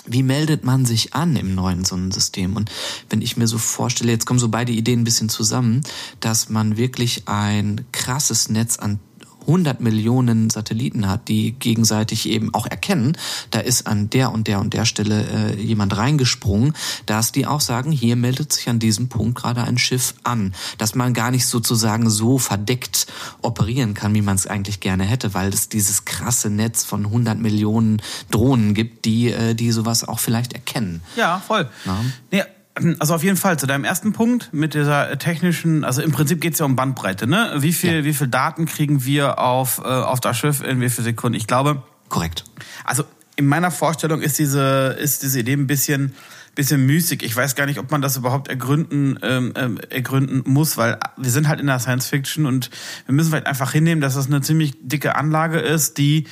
[0.07, 2.55] wie meldet man sich an im neuen Sonnensystem?
[2.55, 2.69] Und
[3.09, 5.81] wenn ich mir so vorstelle, jetzt kommen so beide Ideen ein bisschen zusammen,
[6.19, 8.99] dass man wirklich ein krasses Netz an
[9.47, 13.17] 100 Millionen Satelliten hat, die gegenseitig eben auch erkennen,
[13.51, 16.73] da ist an der und der und der Stelle äh, jemand reingesprungen,
[17.05, 20.53] dass die auch sagen, hier meldet sich an diesem Punkt gerade ein Schiff an.
[20.77, 23.07] Dass man gar nicht sozusagen so verdeckt
[23.41, 27.39] operieren kann, wie man es eigentlich gerne hätte, weil es dieses krasse Netz von 100
[27.39, 31.01] Millionen Drohnen gibt, die, äh, die sowas auch vielleicht erkennen.
[31.15, 31.69] Ja, voll.
[31.85, 32.03] Ja.
[32.31, 32.43] Nee,
[32.99, 36.53] also auf jeden Fall zu deinem ersten Punkt mit dieser technischen, also im Prinzip geht
[36.53, 37.53] es ja um Bandbreite, ne?
[37.59, 38.03] Wie viel, Ja.
[38.03, 41.37] wie viel Daten kriegen wir auf, äh, auf das Schiff in wie viel Sekunden?
[41.37, 42.43] Ich glaube, Korrekt.
[42.83, 43.03] also
[43.37, 46.13] in meiner Vorstellung ist diese, ist diese Idee ein bisschen,
[46.53, 47.21] bisschen müßig.
[47.23, 51.31] Ich weiß gar nicht, ob man das überhaupt ergründen, ähm, ähm, ergründen muss, weil wir
[51.31, 52.69] sind halt in der Science Fiction und
[53.05, 56.27] wir müssen vielleicht einfach hinnehmen, dass das eine ziemlich dicke Anlage ist, die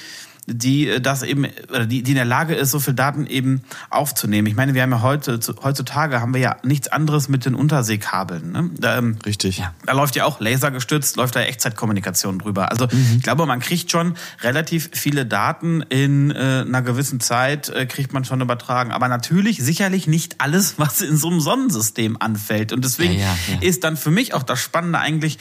[0.47, 3.61] die äh, das eben oder die, die in der Lage ist, so viel Daten eben
[3.89, 4.47] aufzunehmen.
[4.47, 8.51] Ich meine, wir haben ja heute heutzutage haben wir ja nichts anderes mit den Unterseekabeln.
[8.51, 8.69] Ne?
[8.77, 9.59] Da, ähm, Richtig.
[9.59, 9.73] Ja.
[9.85, 12.71] da läuft ja auch lasergestützt, läuft da Echtzeitkommunikation drüber.
[12.71, 13.15] Also Mhm.
[13.17, 18.13] ich glaube, man kriegt schon relativ viele Daten in äh, einer gewissen Zeit, äh, kriegt
[18.13, 18.91] man schon übertragen.
[18.91, 22.73] Aber natürlich sicherlich nicht alles, was in so einem Sonnensystem anfällt.
[22.73, 23.61] Und deswegen Ja, ja, ja.
[23.61, 25.39] ist dann für mich auch das Spannende eigentlich,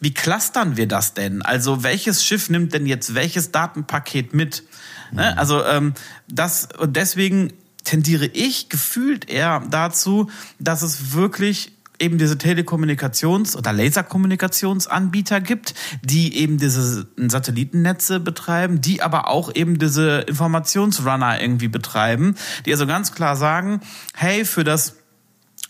[0.00, 1.42] wie clustern wir das denn?
[1.42, 4.64] Also welches Schiff nimmt denn jetzt welches Datenpaket mit?
[5.10, 5.36] Ne?
[5.36, 5.94] Also ähm,
[6.28, 7.52] das und deswegen
[7.84, 16.36] tendiere ich gefühlt eher dazu, dass es wirklich eben diese Telekommunikations- oder Laserkommunikationsanbieter gibt, die
[16.36, 23.12] eben diese Satellitennetze betreiben, die aber auch eben diese Informationsrunner irgendwie betreiben, die also ganz
[23.14, 23.80] klar sagen,
[24.14, 24.96] hey, für das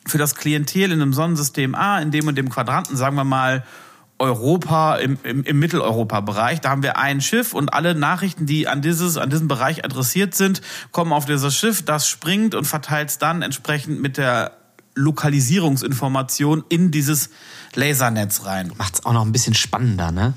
[0.06, 3.62] für das Klientel in einem Sonnensystem A, in dem und dem Quadranten, sagen wir mal,
[4.18, 8.82] Europa, im, im, im Mitteleuropa-Bereich, da haben wir ein Schiff und alle Nachrichten, die an
[8.82, 13.18] dieses, an diesen Bereich adressiert sind, kommen auf dieses Schiff, das springt und verteilt es
[13.18, 14.52] dann entsprechend mit der
[14.94, 17.30] Lokalisierungsinformation in dieses
[17.74, 18.72] Lasernetz rein.
[18.76, 20.34] Macht's auch noch ein bisschen spannender, ne?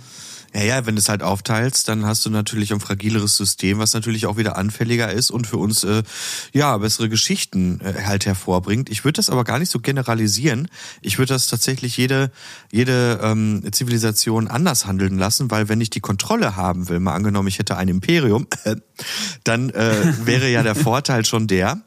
[0.54, 3.94] Ja, ja, wenn du es halt aufteilst, dann hast du natürlich ein fragileres System, was
[3.94, 6.04] natürlich auch wieder anfälliger ist und für uns äh,
[6.52, 8.90] ja bessere Geschichten äh, halt hervorbringt.
[8.90, 10.68] Ich würde das aber gar nicht so generalisieren.
[11.02, 12.32] Ich würde das tatsächlich jede
[12.70, 17.48] jede ähm, Zivilisation anders handeln lassen, weil wenn ich die Kontrolle haben will, mal angenommen,
[17.48, 18.48] ich hätte ein Imperium,
[19.46, 21.80] dann äh, wäre ja der Vorteil schon der,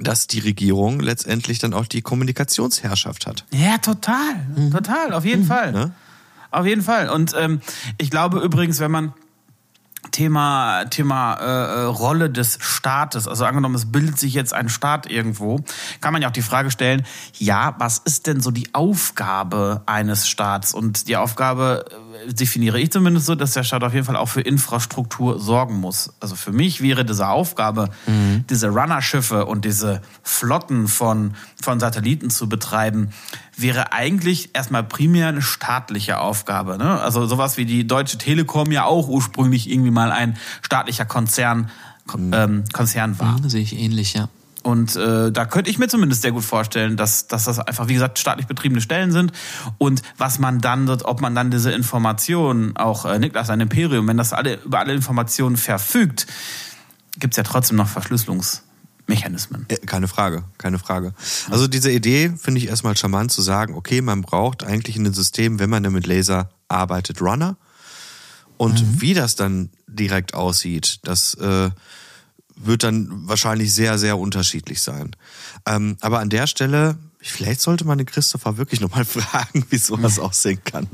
[0.00, 3.44] dass die Regierung letztendlich dann auch die Kommunikationsherrschaft hat.
[3.52, 4.46] Ja, total.
[4.72, 5.72] Total, auf jeden Fall.
[5.72, 5.92] Ne?
[6.52, 7.08] Auf jeden Fall.
[7.08, 7.60] Und ähm,
[7.98, 9.14] ich glaube übrigens, wenn man
[10.10, 13.26] Thema, Thema äh, äh, Rolle des Staates.
[13.26, 15.60] Also angenommen, es bildet sich jetzt ein Staat irgendwo,
[16.00, 17.04] kann man ja auch die Frage stellen,
[17.38, 20.74] ja, was ist denn so die Aufgabe eines Staats?
[20.74, 21.84] Und die Aufgabe
[22.26, 26.12] definiere ich zumindest so, dass der Staat auf jeden Fall auch für Infrastruktur sorgen muss.
[26.20, 28.44] Also für mich wäre diese Aufgabe, mhm.
[28.48, 33.10] diese Runnerschiffe und diese Flotten von, von Satelliten zu betreiben,
[33.56, 36.78] wäre eigentlich erstmal primär eine staatliche Aufgabe.
[36.78, 37.00] Ne?
[37.00, 41.70] Also sowas wie die Deutsche Telekom ja auch ursprünglich irgendwie mal ein staatlicher Konzern,
[42.16, 42.32] mhm.
[42.32, 43.38] ähm, Konzern war.
[43.38, 44.28] Mhm, sehe ich ähnlich, ja.
[44.62, 47.94] Und äh, da könnte ich mir zumindest sehr gut vorstellen, dass, dass das einfach, wie
[47.94, 49.32] gesagt, staatlich betriebene Stellen sind.
[49.78, 54.16] Und was man dann, ob man dann diese Informationen, auch äh, Niklas, ein Imperium, wenn
[54.16, 56.26] das alle über alle Informationen verfügt,
[57.18, 58.60] gibt's ja trotzdem noch Verschlüsselungs-
[59.06, 59.66] Mechanismen.
[59.86, 61.12] Keine Frage, keine Frage.
[61.50, 65.12] Also diese Idee finde ich erstmal charmant zu sagen, okay, man braucht eigentlich in dem
[65.12, 67.56] System, wenn man mit Laser arbeitet, Runner.
[68.56, 69.00] Und mhm.
[69.00, 71.70] wie das dann direkt aussieht, das äh,
[72.56, 75.16] wird dann wahrscheinlich sehr, sehr unterschiedlich sein.
[75.66, 80.16] Ähm, aber an der Stelle Vielleicht sollte man den Christopher wirklich nochmal fragen, wie sowas
[80.16, 80.24] mhm.
[80.24, 80.88] aussehen kann.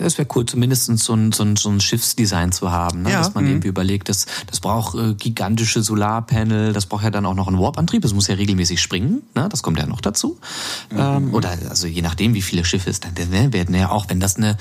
[0.00, 3.12] Es wäre cool, zumindest so ein, so ein, so ein Schiffsdesign zu haben, ne?
[3.12, 3.18] ja.
[3.18, 3.50] dass man mhm.
[3.50, 7.60] irgendwie überlegt, das, das braucht äh, gigantische Solarpanel, das braucht ja dann auch noch einen
[7.60, 9.48] Warp-Antrieb, das muss ja regelmäßig springen, ne?
[9.48, 10.40] das kommt ja noch dazu.
[10.90, 10.98] Mhm.
[10.98, 14.36] Ähm, oder also je nachdem, wie viele Schiffe es dann werden ja auch, wenn das
[14.36, 14.56] eine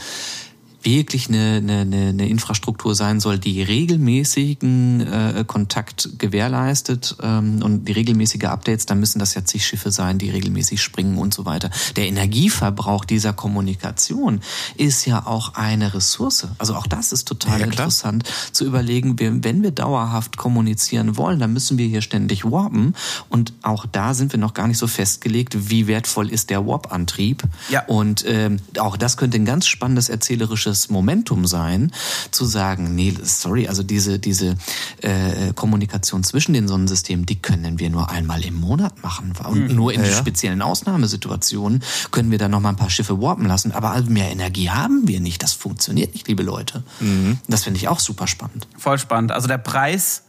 [0.84, 7.92] wirklich eine, eine, eine Infrastruktur sein soll, die regelmäßigen äh, Kontakt gewährleistet ähm, und die
[7.92, 11.70] regelmäßige Updates, dann müssen das ja zig Schiffe sein, die regelmäßig springen und so weiter.
[11.96, 14.42] Der Energieverbrauch dieser Kommunikation
[14.76, 16.48] ist ja auch eine Ressource.
[16.58, 21.54] Also auch das ist total ja, interessant zu überlegen, wenn wir dauerhaft kommunizieren wollen, dann
[21.54, 22.96] müssen wir hier ständig warpen
[23.30, 27.44] und auch da sind wir noch gar nicht so festgelegt, wie wertvoll ist der Warp-Antrieb.
[27.70, 27.86] Ja.
[27.86, 31.92] Und ähm, auch das könnte ein ganz spannendes erzählerisches politisches Momentum sein,
[32.32, 34.56] zu sagen, nee, sorry, also diese, diese
[35.02, 39.34] äh, Kommunikation zwischen den Sonnensystemen, die können wir nur einmal im Monat machen.
[39.48, 39.76] Und mhm.
[39.76, 43.72] nur in ja, speziellen Ausnahmesituationen können wir dann noch mal ein paar Schiffe warpen lassen.
[43.72, 45.44] Aber mehr Energie haben wir nicht.
[45.44, 46.84] Das funktioniert nicht, liebe Leute.
[47.00, 47.38] Mhm.
[47.48, 48.68] Das finde ich auch super spannend.
[48.78, 49.32] Voll spannend.
[49.32, 50.24] Also der Preis,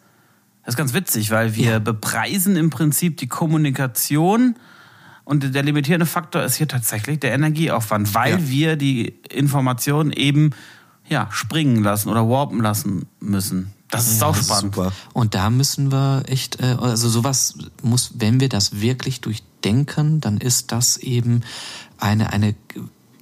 [0.65, 1.79] das ist ganz witzig, weil wir ja.
[1.79, 4.57] bepreisen im Prinzip die Kommunikation
[5.25, 8.49] und der limitierende Faktor ist hier tatsächlich der Energieaufwand, weil ja.
[8.49, 10.51] wir die Informationen eben
[11.09, 13.73] ja, springen lassen oder warpen lassen müssen.
[13.91, 14.75] Das ist ja, auch spannend.
[14.75, 14.93] Super.
[15.13, 20.39] Und da müssen wir echt, äh, also sowas muss, wenn wir das wirklich durchdenken, dann
[20.39, 21.43] ist das eben
[21.99, 22.55] eine, eine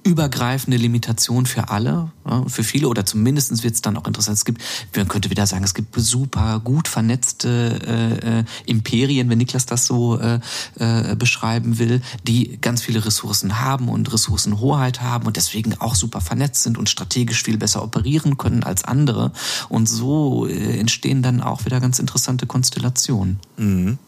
[0.03, 2.11] übergreifende Limitation für alle,
[2.47, 4.37] für viele oder zumindest wird es dann auch interessant.
[4.37, 4.61] Es gibt,
[4.95, 9.85] man könnte wieder sagen, es gibt super gut vernetzte äh, äh, Imperien, wenn Niklas das
[9.85, 10.39] so äh,
[10.79, 16.21] äh, beschreiben will, die ganz viele Ressourcen haben und Ressourcenhoheit haben und deswegen auch super
[16.21, 19.31] vernetzt sind und strategisch viel besser operieren können als andere.
[19.69, 23.39] Und so äh, entstehen dann auch wieder ganz interessante Konstellationen.
[23.57, 23.99] Mhm.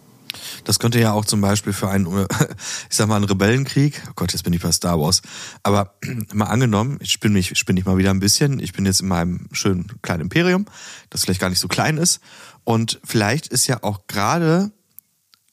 [0.64, 2.06] Das könnte ja auch zum Beispiel für einen,
[2.90, 5.22] ich sag mal, einen Rebellenkrieg, oh Gott, jetzt bin ich bei Star Wars,
[5.64, 5.96] aber
[6.34, 9.08] mal angenommen, ich spinne mich, spinne ich mal wieder ein bisschen, ich bin jetzt in
[9.08, 10.66] meinem schönen kleinen Imperium,
[11.10, 12.20] das vielleicht gar nicht so klein ist
[12.64, 14.72] und vielleicht ist ja auch gerade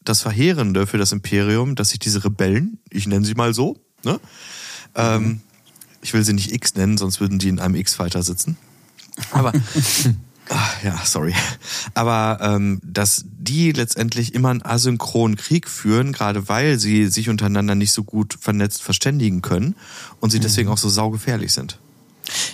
[0.03, 4.21] das Verheerende für das Imperium, dass sich diese Rebellen, ich nenne sie mal so, ne,
[4.95, 5.41] ähm,
[6.03, 8.57] ich will sie nicht X nennen, sonst würden die in einem X-Fighter sitzen.
[9.33, 9.53] Aber
[10.53, 11.33] Ach, ja, sorry.
[11.95, 17.77] Aber ähm, dass die letztendlich immer einen asynchronen Krieg führen, gerade weil sie sich untereinander
[17.77, 19.77] nicht so gut vernetzt verständigen können
[20.19, 20.75] und sie deswegen mhm.
[20.75, 21.79] auch so saugefährlich sind.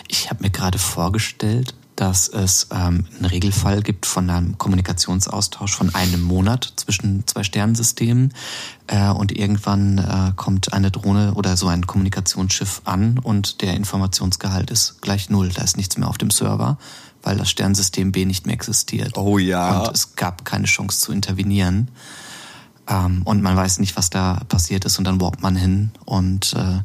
[0.09, 5.95] Ich habe mir gerade vorgestellt, dass es ähm, einen Regelfall gibt von einem Kommunikationsaustausch von
[5.95, 8.35] einem Monat zwischen zwei Sternsystemen
[8.89, 14.71] äh, und irgendwann äh, kommt eine Drohne oder so ein Kommunikationsschiff an und der Informationsgehalt
[14.71, 15.49] ist gleich null.
[15.49, 16.77] Da ist nichts mehr auf dem Server
[17.27, 19.19] weil das Sternsystem B nicht mehr existiert.
[19.19, 19.81] Oh ja.
[19.81, 21.89] Und es gab keine Chance zu intervenieren.
[22.89, 24.97] Ähm, und man weiß nicht, was da passiert ist.
[24.99, 26.79] Und dann warpt man hin und äh,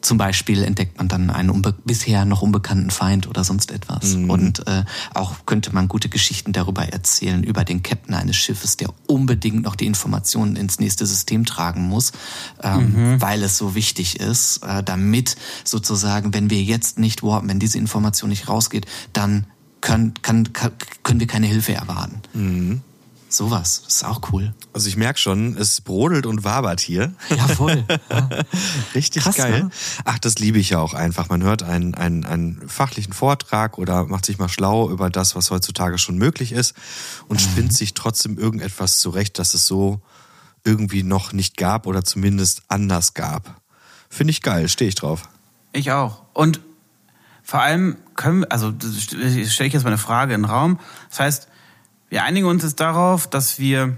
[0.00, 4.14] zum Beispiel entdeckt man dann einen bisher noch unbekannten Feind oder sonst etwas.
[4.14, 4.30] Mhm.
[4.30, 4.84] Und äh,
[5.14, 9.76] auch könnte man gute Geschichten darüber erzählen, über den Captain eines Schiffes, der unbedingt noch
[9.76, 12.12] die Informationen ins nächste System tragen muss,
[12.62, 13.20] ähm, mhm.
[13.20, 17.78] weil es so wichtig ist, äh, damit sozusagen, wenn wir jetzt nicht warpen, wenn diese
[17.78, 19.46] Information nicht rausgeht, dann
[19.80, 22.20] können, kann, kann, können wir keine Hilfe erwarten.
[22.34, 22.80] Mhm.
[23.32, 24.52] Sowas, ist auch cool.
[24.72, 27.12] Also ich merke schon, es brodelt und wabert hier.
[27.28, 27.84] Ja, voll.
[28.10, 28.28] Ja.
[28.94, 29.64] Richtig Krass, geil.
[29.64, 29.70] Ne?
[30.04, 31.28] Ach, das liebe ich ja auch einfach.
[31.28, 35.52] Man hört einen, einen, einen fachlichen Vortrag oder macht sich mal schlau über das, was
[35.52, 36.74] heutzutage schon möglich ist
[37.28, 37.44] und mhm.
[37.50, 40.00] spinnt sich trotzdem irgendetwas zurecht, dass es so
[40.64, 43.60] irgendwie noch nicht gab oder zumindest anders gab.
[44.08, 45.28] Finde ich geil, stehe ich drauf.
[45.72, 46.24] Ich auch.
[46.32, 46.60] Und
[47.44, 50.80] vor allem können, also stelle ich jetzt mal eine Frage in den Raum.
[51.08, 51.48] Das heißt,
[52.10, 53.96] wir einigen uns jetzt darauf, dass wir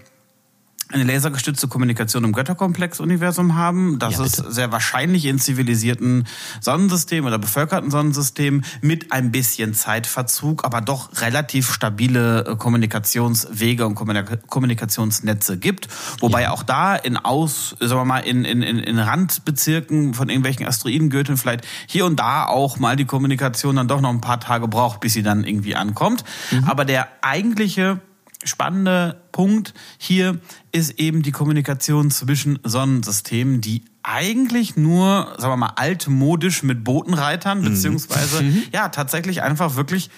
[0.92, 3.98] eine lasergestützte Kommunikation im Götterkomplex-Universum haben.
[3.98, 4.52] Das Ja, ist bitte.
[4.52, 6.26] sehr wahrscheinlich in zivilisierten
[6.61, 13.94] Sonnensystemen oder bevölkerten Sonnensystemen mit ein bisschen Zeitverzug, aber doch relativ stabile äh, Kommunikationswege und
[13.96, 15.88] Kommunika- Kommunikationsnetze gibt.
[16.20, 21.38] Wobei auch da in Aus, sagen wir mal, in, in, in, Randbezirken von irgendwelchen Asteroidengürteln
[21.38, 25.00] vielleicht hier und da auch mal die Kommunikation dann doch noch ein paar Tage braucht,
[25.00, 26.24] bis sie dann irgendwie ankommt.
[26.66, 28.00] Aber der eigentliche
[28.44, 30.38] spannende Punkt hier
[30.72, 37.62] ist eben die Kommunikation zwischen Sonnensystemen, die eigentlich nur, sagen wir mal, altmodisch mit Bootenreitern,
[37.62, 40.11] beziehungsweise ja, tatsächlich einfach wirklich,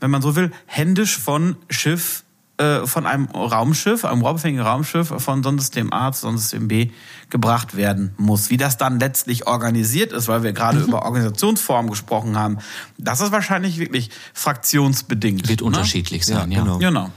[0.00, 2.24] wenn man so will, händisch von Schiff,
[2.58, 6.90] äh, von einem Raumschiff, einem rohrabhängigen Raumschiff von Sonnensystem A zu Sonnensystem B
[7.30, 8.50] gebracht werden muss.
[8.50, 12.58] Wie das dann letztlich organisiert ist, weil wir gerade über Organisationsformen gesprochen haben,
[12.98, 15.48] das ist wahrscheinlich wirklich fraktionsbedingt.
[15.48, 15.66] Wird ne?
[15.66, 16.60] unterschiedlich sein, ja.
[16.60, 16.78] genau.
[16.78, 17.10] Genau.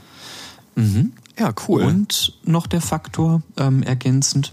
[1.38, 1.84] Ja, cool.
[1.84, 4.52] Und noch der Faktor ähm, ergänzend,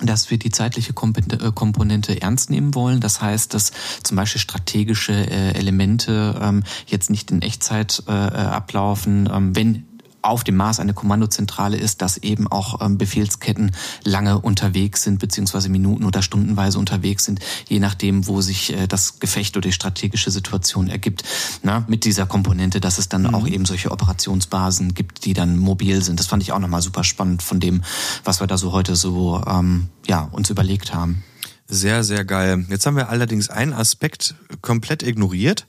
[0.00, 3.00] dass wir die zeitliche äh, Komponente ernst nehmen wollen.
[3.00, 9.28] Das heißt, dass zum Beispiel strategische äh, Elemente ähm, jetzt nicht in Echtzeit äh, ablaufen,
[9.32, 9.87] ähm, wenn
[10.28, 13.72] auf dem Mars eine Kommandozentrale ist, dass eben auch ähm, Befehlsketten
[14.04, 19.18] lange unterwegs sind, beziehungsweise Minuten oder stundenweise unterwegs sind, je nachdem, wo sich äh, das
[19.20, 21.24] Gefecht oder die strategische Situation ergibt.
[21.62, 26.02] Na, mit dieser Komponente, dass es dann auch eben solche Operationsbasen gibt, die dann mobil
[26.02, 26.20] sind.
[26.20, 27.82] Das fand ich auch nochmal super spannend von dem,
[28.24, 31.24] was wir da so heute so ähm, ja, uns überlegt haben.
[31.70, 32.64] Sehr, sehr geil.
[32.70, 35.66] Jetzt haben wir allerdings einen Aspekt komplett ignoriert.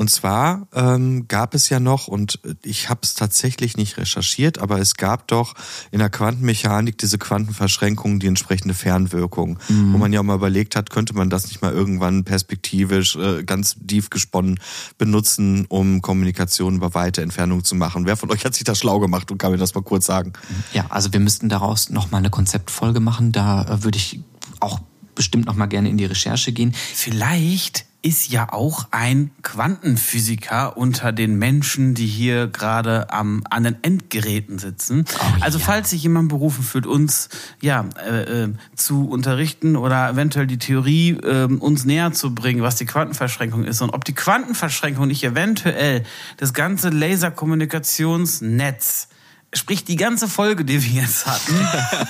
[0.00, 4.78] Und zwar ähm, gab es ja noch, und ich habe es tatsächlich nicht recherchiert, aber
[4.78, 5.54] es gab doch
[5.90, 10.88] in der Quantenmechanik diese Quantenverschränkung, die entsprechende Fernwirkung, wo man ja auch mal überlegt hat,
[10.88, 14.58] könnte man das nicht mal irgendwann perspektivisch äh, ganz tief gesponnen
[14.96, 18.06] benutzen, um Kommunikation über weite Entfernungen zu machen.
[18.06, 20.32] Wer von euch hat sich das schlau gemacht und kann mir das mal kurz sagen?
[20.72, 23.32] Ja, also wir müssten daraus nochmal eine Konzeptfolge machen.
[23.32, 24.20] Da äh, würde ich
[24.60, 24.80] auch
[25.14, 26.72] bestimmt nochmal gerne in die Recherche gehen.
[26.94, 33.76] Vielleicht ist ja auch ein Quantenphysiker unter den Menschen, die hier gerade am, an den
[33.82, 35.04] Endgeräten sitzen.
[35.18, 35.64] Oh, also ja.
[35.64, 37.28] falls sich jemand berufen fühlt, uns
[37.60, 42.76] ja äh, äh, zu unterrichten oder eventuell die Theorie äh, uns näher zu bringen, was
[42.76, 46.04] die Quantenverschränkung ist und ob die Quantenverschränkung nicht eventuell
[46.38, 49.08] das ganze Laserkommunikationsnetz
[49.52, 51.56] Sprich, die ganze Folge, die wir jetzt hatten,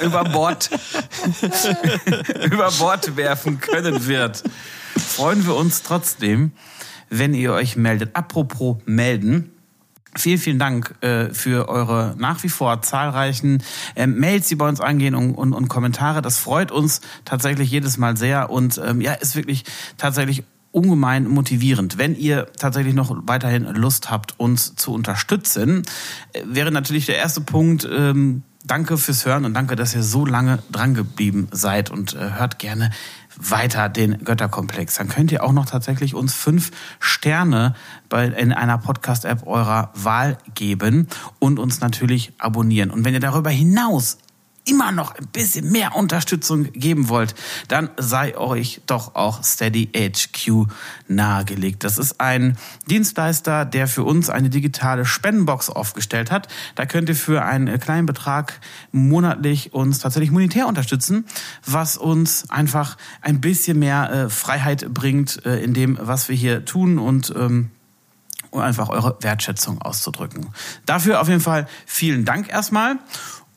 [0.04, 0.68] über Bord,
[2.50, 4.42] über Bord werfen können wird,
[4.96, 6.52] freuen wir uns trotzdem,
[7.08, 8.16] wenn ihr euch meldet.
[8.16, 9.52] Apropos melden.
[10.16, 13.62] Vielen, vielen Dank äh, für eure nach wie vor zahlreichen
[13.94, 16.20] ähm, Mails, die bei uns angehen und, und, und Kommentare.
[16.20, 19.64] Das freut uns tatsächlich jedes Mal sehr und ähm, ja, ist wirklich
[19.98, 21.98] tatsächlich ungemein motivierend.
[21.98, 25.82] Wenn ihr tatsächlich noch weiterhin Lust habt, uns zu unterstützen,
[26.32, 30.26] äh, wäre natürlich der erste Punkt, ähm, danke fürs Hören und danke, dass ihr so
[30.26, 32.90] lange dran geblieben seid und äh, hört gerne
[33.40, 34.94] weiter den Götterkomplex.
[34.96, 37.74] Dann könnt ihr auch noch tatsächlich uns fünf Sterne
[38.08, 42.90] bei, in einer Podcast-App eurer Wahl geben und uns natürlich abonnieren.
[42.90, 44.18] Und wenn ihr darüber hinaus
[44.70, 47.34] immer noch ein bisschen mehr Unterstützung geben wollt,
[47.66, 50.68] dann sei euch doch auch Steady HQ
[51.08, 51.82] nahegelegt.
[51.82, 52.56] Das ist ein
[52.88, 56.46] Dienstleister, der für uns eine digitale Spendenbox aufgestellt hat.
[56.76, 58.60] Da könnt ihr für einen kleinen Betrag
[58.92, 61.24] monatlich uns tatsächlich monetär unterstützen,
[61.66, 66.64] was uns einfach ein bisschen mehr äh, Freiheit bringt äh, in dem, was wir hier
[66.64, 67.70] tun und ähm,
[68.50, 70.48] um einfach eure Wertschätzung auszudrücken.
[70.86, 72.98] Dafür auf jeden Fall vielen Dank erstmal.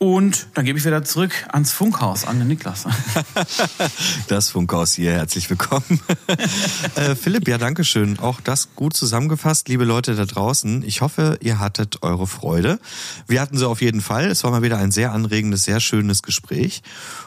[0.04, 2.84] Und dann gebe ich wieder zurück ans Funkhaus, an den Niklas.
[4.28, 6.02] Das Funkhaus hier, herzlich willkommen.
[6.96, 8.20] äh, Philipp, ja, danke schön.
[8.20, 10.84] Auch das gut zusammengefasst, liebe Leute da draußen.
[10.84, 12.80] Ich hoffe, ihr hattet eure Freude.
[13.28, 14.26] Wir hatten sie auf jeden Fall.
[14.26, 16.82] Es war mal wieder ein sehr anregendes, sehr schönes Gespräch.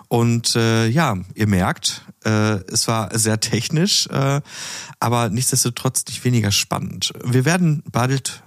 [0.08, 4.42] Und äh, ja, ihr merkt, äh, es war sehr technisch, äh,
[5.00, 7.14] aber nichtsdestotrotz nicht weniger spannend.
[7.24, 8.42] Wir werden bald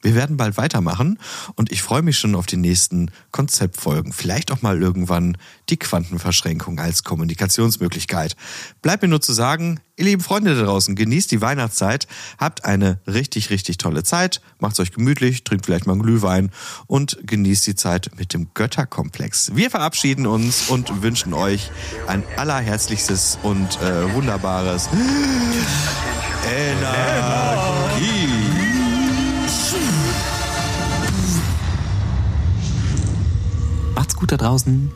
[0.00, 1.18] wir werden bald weitermachen
[1.56, 4.12] und ich freue mich schon auf die nächsten Konzeptfolgen.
[4.12, 5.36] Vielleicht auch mal irgendwann
[5.70, 8.36] die Quantenverschränkung als Kommunikationsmöglichkeit.
[8.80, 12.06] Bleibt mir nur zu sagen, ihr lieben Freunde da draußen, genießt die Weihnachtszeit,
[12.38, 16.50] habt eine richtig, richtig tolle Zeit, macht's euch gemütlich, trinkt vielleicht mal einen Glühwein
[16.86, 19.56] und genießt die Zeit mit dem Götterkomplex.
[19.56, 21.72] Wir verabschieden uns und wünschen euch
[22.06, 24.88] ein allerherzlichstes und äh, wunderbares
[26.48, 27.67] Energie.
[33.98, 34.92] Macht's gut da draußen.